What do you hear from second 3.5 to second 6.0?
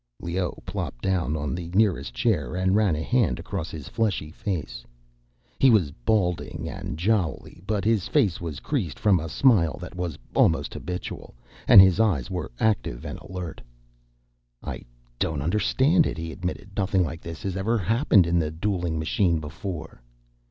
his fleshy face. He was